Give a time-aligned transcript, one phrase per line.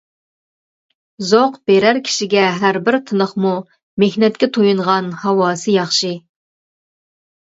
[1.31, 3.51] زوق بىرەر كىشىگە ھەربىر تىنىقمۇ،
[4.05, 6.11] مېھنەتكە تويۇنغان ھاۋاسى ياخشى.